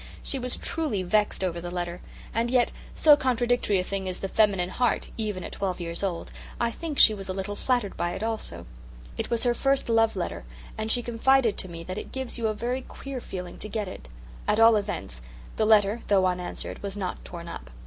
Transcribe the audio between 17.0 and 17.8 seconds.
torn up.